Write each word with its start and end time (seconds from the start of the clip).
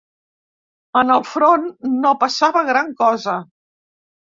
En 1.01 1.15
el 1.17 1.21
front 1.33 1.69
no 2.07 2.15
passava 2.25 2.65
gran 2.73 2.91
cosa 3.05 3.39